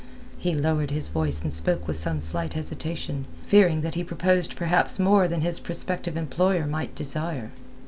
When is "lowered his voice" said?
0.55-1.43